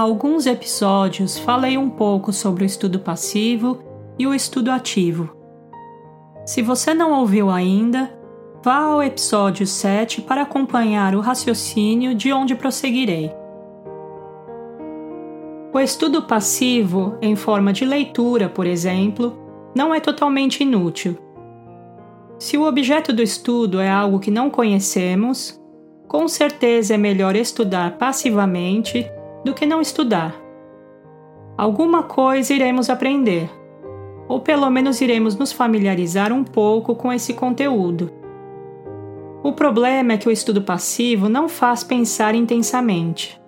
[0.00, 3.82] alguns episódios falei um pouco sobre o estudo passivo
[4.18, 5.30] e o estudo ativo.
[6.44, 8.10] Se você não ouviu ainda,
[8.64, 13.30] vá ao episódio 7 para acompanhar o raciocínio de onde prosseguirei.
[15.72, 19.38] O estudo passivo, em forma de leitura, por exemplo,
[19.76, 21.16] não é totalmente inútil.
[22.38, 25.60] Se o objeto do estudo é algo que não conhecemos,
[26.08, 29.08] com certeza é melhor estudar passivamente
[29.44, 30.34] do que não estudar.
[31.56, 33.50] Alguma coisa iremos aprender,
[34.28, 38.10] ou pelo menos iremos nos familiarizar um pouco com esse conteúdo.
[39.42, 43.40] O problema é que o estudo passivo não faz pensar intensamente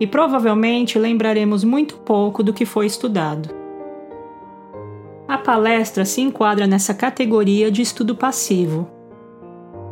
[0.00, 3.50] e provavelmente lembraremos muito pouco do que foi estudado.
[5.26, 8.88] A palestra se enquadra nessa categoria de estudo passivo.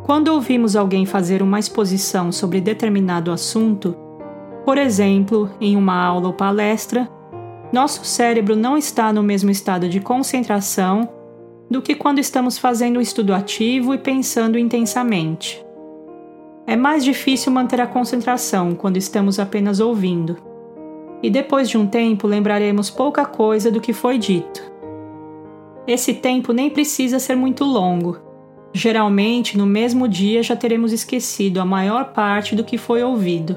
[0.05, 3.95] Quando ouvimos alguém fazer uma exposição sobre determinado assunto,
[4.67, 7.09] por exemplo, em uma aula ou palestra,
[7.71, 11.07] nosso cérebro não está no mesmo estado de concentração
[11.71, 15.65] do que quando estamos fazendo um estudo ativo e pensando intensamente.
[16.67, 20.35] É mais difícil manter a concentração quando estamos apenas ouvindo.
[21.23, 24.61] E depois de um tempo lembraremos pouca coisa do que foi dito.
[25.87, 28.19] Esse tempo nem precisa ser muito longo.
[28.73, 33.55] Geralmente, no mesmo dia já teremos esquecido a maior parte do que foi ouvido.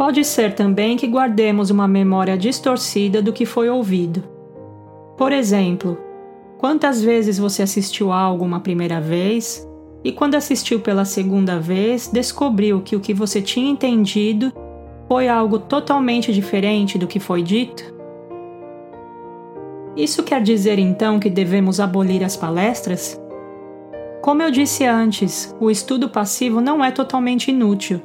[0.00, 4.24] Pode ser também que guardemos uma memória distorcida do que foi ouvido.
[5.14, 5.98] Por exemplo,
[6.56, 9.68] quantas vezes você assistiu algo uma primeira vez
[10.02, 14.50] e quando assistiu pela segunda vez, descobriu que o que você tinha entendido
[15.06, 17.94] foi algo totalmente diferente do que foi dito?
[19.94, 23.20] Isso quer dizer então que devemos abolir as palestras?
[24.22, 28.00] Como eu disse antes, o estudo passivo não é totalmente inútil.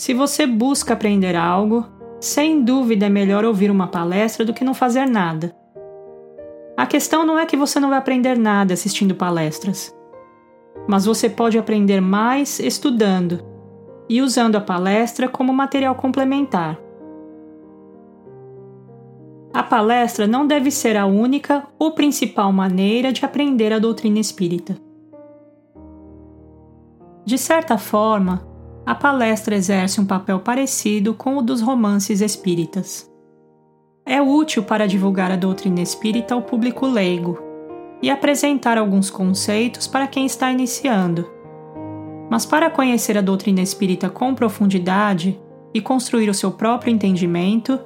[0.00, 1.86] Se você busca aprender algo,
[2.18, 5.54] sem dúvida é melhor ouvir uma palestra do que não fazer nada.
[6.74, 9.94] A questão não é que você não vai aprender nada assistindo palestras
[10.86, 13.44] mas você pode aprender mais estudando
[14.08, 16.78] e usando a palestra como material complementar.
[19.52, 24.76] A palestra não deve ser a única ou principal maneira de aprender a doutrina espírita.
[27.24, 28.49] De certa forma,
[28.90, 33.08] a palestra exerce um papel parecido com o dos romances espíritas.
[34.04, 37.38] É útil para divulgar a doutrina espírita ao público leigo
[38.02, 41.30] e apresentar alguns conceitos para quem está iniciando.
[42.28, 45.40] Mas para conhecer a doutrina espírita com profundidade
[45.72, 47.78] e construir o seu próprio entendimento,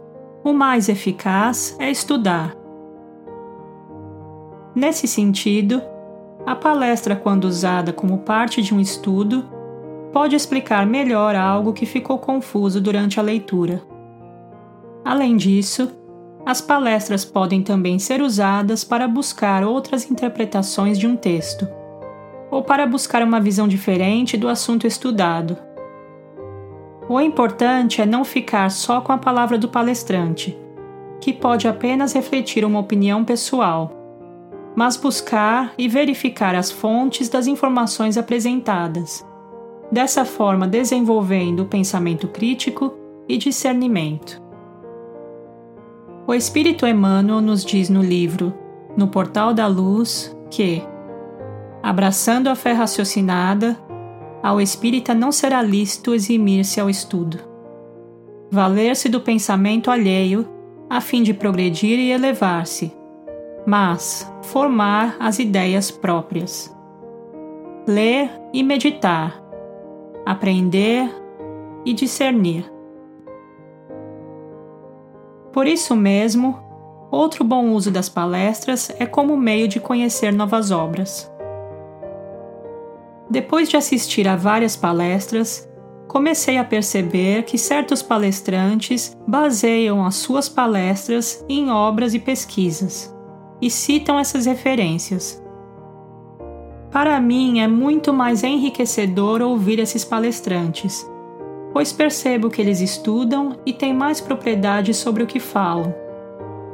[0.42, 2.56] o mais eficaz é estudar.
[4.74, 5.82] Nesse sentido,
[6.46, 9.52] a palestra, quando usada como parte de um estudo,
[10.14, 13.82] pode explicar melhor algo que ficou confuso durante a leitura.
[15.04, 15.90] Além disso,
[16.46, 21.66] as palestras podem também ser usadas para buscar outras interpretações de um texto,
[22.48, 25.58] ou para buscar uma visão diferente do assunto estudado.
[27.08, 30.56] O importante é não ficar só com a palavra do palestrante,
[31.20, 33.90] que pode apenas refletir uma opinião pessoal,
[34.76, 39.26] mas buscar e verificar as fontes das informações apresentadas,
[39.94, 42.92] dessa forma desenvolvendo o pensamento crítico
[43.28, 44.42] e discernimento.
[46.26, 48.52] O Espírito Emmanuel nos diz no livro
[48.96, 50.82] No Portal da Luz que,
[51.80, 53.78] abraçando a fé raciocinada,
[54.42, 57.38] ao espírita não será lícito eximir-se ao estudo.
[58.50, 60.46] Valer-se do pensamento alheio
[60.90, 62.92] a fim de progredir e elevar-se,
[63.64, 66.74] mas formar as ideias próprias.
[67.86, 69.43] Ler e meditar,
[70.24, 71.10] aprender
[71.84, 72.70] e discernir.
[75.52, 76.58] Por isso mesmo,
[77.10, 81.30] outro bom uso das palestras é como meio de conhecer novas obras.
[83.30, 85.68] Depois de assistir a várias palestras,
[86.08, 93.14] comecei a perceber que certos palestrantes baseiam as suas palestras em obras e pesquisas
[93.60, 95.43] e citam essas referências.
[96.94, 101.06] Para mim é muito mais enriquecedor ouvir esses palestrantes
[101.74, 105.92] pois percebo que eles estudam e têm mais propriedade sobre o que falam,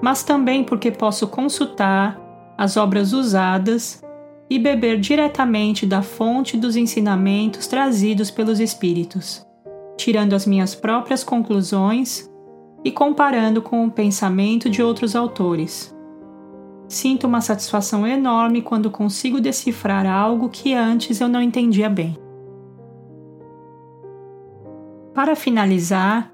[0.03, 2.21] mas também porque posso consultar
[2.57, 4.05] as obras usadas
[4.51, 9.43] e beber diretamente da fonte dos ensinamentos trazidos pelos Espíritos,
[9.97, 12.31] tirando as minhas próprias conclusões
[12.85, 15.97] e comparando com o pensamento de outros autores.
[16.91, 22.19] Sinto uma satisfação enorme quando consigo decifrar algo que antes eu não entendia bem.
[25.15, 26.33] Para finalizar,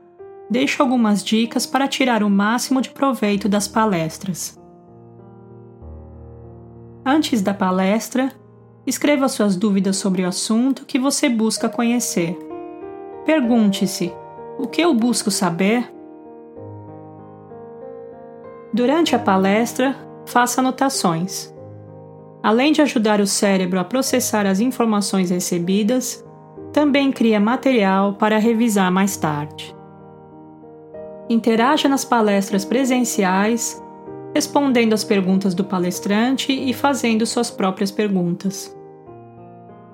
[0.48, 4.58] deixo algumas dicas para tirar o máximo de proveito das palestras.
[7.04, 8.32] Antes da palestra,
[8.86, 12.34] escreva suas dúvidas sobre o assunto que você busca conhecer.
[13.26, 14.10] Pergunte-se:
[14.58, 15.92] o que eu busco saber?
[18.72, 21.54] Durante a palestra, faça anotações.
[22.42, 26.24] Além de ajudar o cérebro a processar as informações recebidas,
[26.72, 29.74] também cria material para revisar mais tarde.
[31.28, 33.82] Interaja nas palestras presenciais,
[34.34, 38.76] respondendo às perguntas do palestrante e fazendo suas próprias perguntas.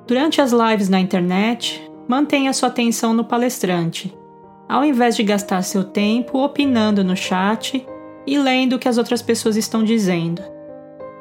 [0.07, 4.15] Durante as lives na internet, mantenha sua atenção no palestrante,
[4.69, 7.87] ao invés de gastar seu tempo opinando no chat
[8.27, 10.43] e lendo o que as outras pessoas estão dizendo,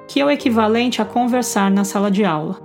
[0.07, 2.59] que é o equivalente a conversar na sala de aula.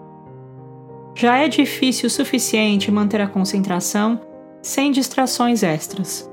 [1.14, 4.20] Já é difícil o suficiente manter a concentração
[4.60, 6.30] sem distrações extras.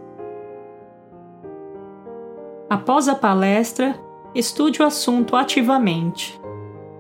[2.70, 3.96] Após a palestra,
[4.34, 6.40] estude o assunto ativamente.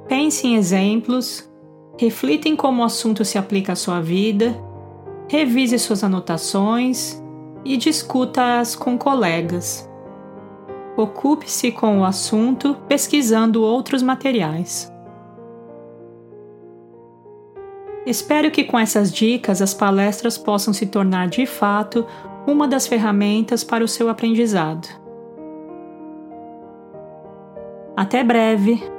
[0.08, 1.50] Pense em exemplos,
[1.98, 4.56] reflita em como o assunto se aplica à sua vida,
[5.28, 7.22] revise suas anotações
[7.66, 9.90] e discuta-as com colegas.
[10.96, 14.92] Ocupe-se com o assunto pesquisando outros materiais.
[18.06, 22.06] Espero que com essas dicas as palestras possam se tornar de fato
[22.46, 24.88] uma das ferramentas para o seu aprendizado.
[27.96, 28.93] Até breve!